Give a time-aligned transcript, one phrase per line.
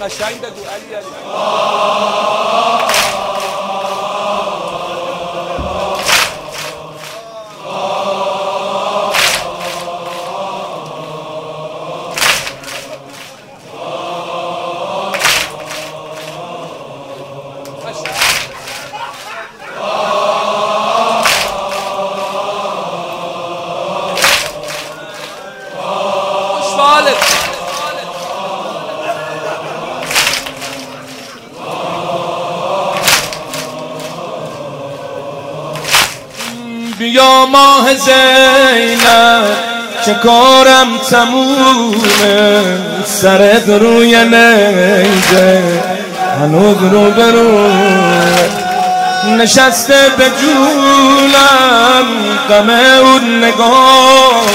[0.00, 1.06] قشنگ دوالی علی.
[36.98, 39.44] بیا ماه زینب
[40.06, 42.62] چه کارم تمومه؟
[43.04, 45.62] سرت روی نیزه
[46.40, 47.70] هنوز رو برو
[49.38, 52.06] نشسته به جونم
[52.48, 54.46] غم اون نگاه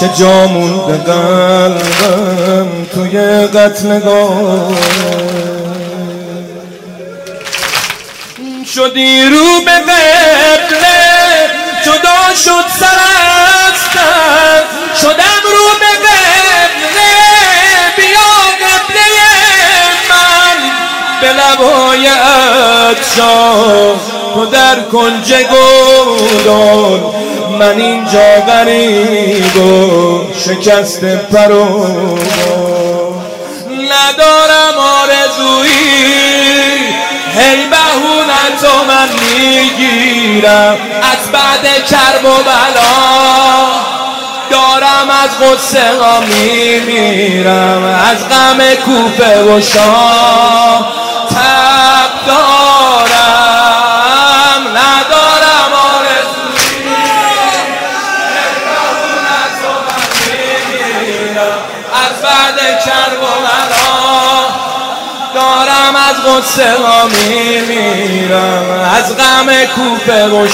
[0.00, 4.72] که جامون به قلبم توی قتل نگاه
[8.74, 10.91] شدی رو به قبله
[12.32, 12.98] جدا شد سر
[15.02, 16.66] شدم رو به قبله
[17.96, 19.24] بیا قبله
[20.08, 20.58] من.
[21.20, 23.54] به لبهای اتشا
[24.34, 27.00] تو در کنج گودان
[27.58, 32.18] من اینجا غریب و شکست پرو
[33.70, 36.12] ندارم آرزویی
[37.38, 40.76] هی بهونت من می‌گیرم.
[41.02, 42.82] از بعد کرب و بلا.
[44.50, 50.86] دارم از غصه ها میمیرم از غم کوفه و شام.
[51.30, 53.12] تب دارم
[54.68, 56.96] ندارم آرزوی
[61.92, 63.26] از بعد کرب و
[66.12, 70.48] از غصه ها میمیرم از غم کوفه و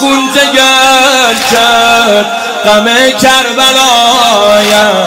[0.00, 2.26] خون جگر کرد.
[2.64, 2.86] غم
[3.22, 5.06] کربلایم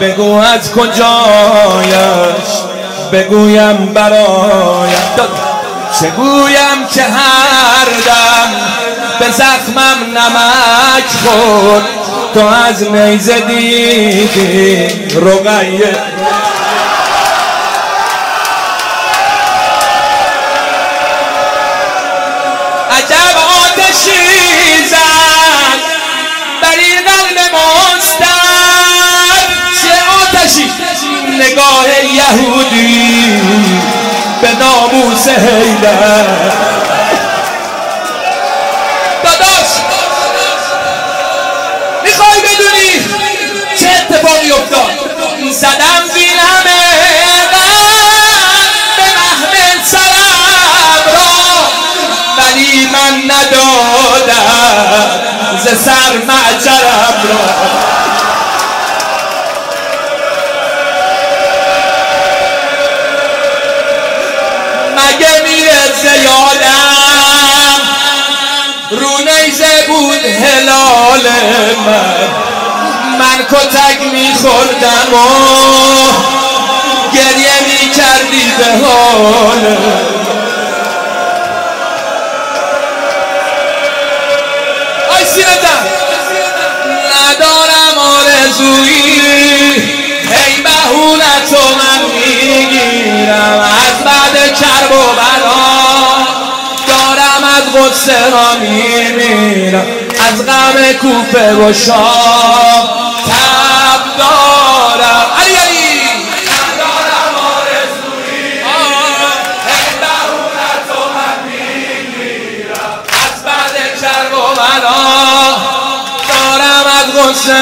[0.00, 2.48] بگو از کجایش.
[3.12, 5.08] بگویم برایم
[6.00, 8.50] چگویم که هر دم
[9.20, 11.82] به زخمم نمک خود
[12.34, 15.96] تو از نیزه دیدی رقیه.
[31.58, 33.42] نگاه یهودی
[34.42, 36.24] به ناموس حیدر
[39.24, 39.70] داداش
[42.04, 42.92] می‌خوای بدونی
[43.80, 44.90] چه اتفاقی افتاد؟
[45.50, 46.64] زدم زینم
[48.96, 51.32] به محمل سرم را.
[52.38, 54.48] ولی من ندادم
[55.64, 56.77] ز سر معجرم
[70.44, 71.26] هلال
[71.86, 72.28] من.
[73.18, 75.16] من کتک میخوردم و
[77.14, 79.76] گریه می‌کردی به حال.
[85.10, 85.24] آی
[87.14, 89.20] ندارم آرزویی.
[90.34, 93.60] هی بهونت من می‌گیرم.
[93.60, 95.68] از بعد کرب و بلا
[97.74, 99.97] غصه ها میمیرم.
[100.28, 102.88] از غم کوفه و شام
[103.26, 105.26] تب دارم.
[105.40, 106.00] علی علی.
[106.48, 108.60] ندارم آرزویی
[110.00, 115.02] بهونت و من میمیرم از بعد کرب و بلا
[116.28, 117.56] دارم از غصه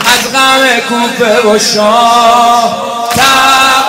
[0.00, 2.74] از غم کوفه و شام
[3.10, 3.87] تب